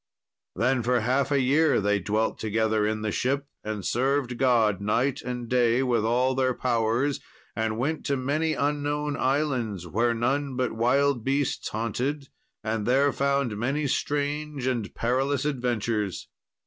[0.55, 5.21] Then for half a year they dwelt together in the ship, and served God night
[5.21, 7.19] and day with all their powers,
[7.55, 12.29] and went to many unknown islands, where none but wild beasts haunted,
[12.63, 16.27] and there found many strange and perilous adventures.